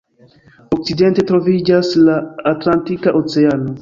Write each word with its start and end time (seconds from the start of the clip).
Okcidente 0.77 1.25
troviĝas 1.31 1.91
la 2.09 2.17
Atlantika 2.53 3.15
Oceano. 3.21 3.69